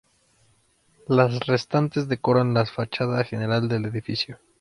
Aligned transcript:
Las 1.07 1.45
restantes 1.45 2.07
decoran 2.07 2.55
la 2.55 2.65
fachada 2.65 3.23
general 3.23 3.67
del 3.67 3.85
edificio. 3.85 4.39